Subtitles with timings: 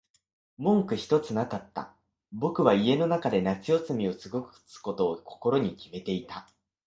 [0.57, 1.95] 文句ひとつなかった。
[2.31, 6.49] 僕は家の中で夏休みを過ごすことを心に決めていた。